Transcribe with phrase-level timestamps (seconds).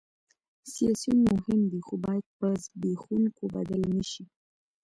[0.71, 4.23] سیاسیون مهم دي خو باید په زبېښونکو بدل نه شي